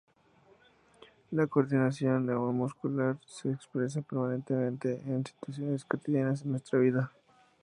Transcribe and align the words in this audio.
La 1.29 1.45
coordinación 1.45 2.25
neuromuscular 2.25 3.19
se 3.27 3.51
expresa 3.51 4.01
permanentemente 4.01 4.99
en 5.05 5.23
situaciones 5.23 5.85
cotidianas 5.85 6.41
en 6.41 6.49
nuestra 6.53 6.79
vida. 6.79 7.11